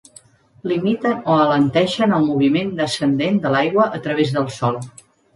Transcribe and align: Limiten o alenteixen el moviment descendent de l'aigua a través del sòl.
Limiten 0.69 1.17
o 1.33 1.33
alenteixen 1.41 2.15
el 2.17 2.25
moviment 2.29 2.71
descendent 2.79 3.37
de 3.43 3.51
l'aigua 3.57 3.85
a 3.99 4.01
través 4.07 4.33
del 4.39 4.49
sòl. 4.57 4.81